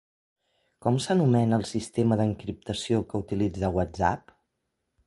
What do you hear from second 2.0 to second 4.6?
d'encriptació que utilitza WhatsApp?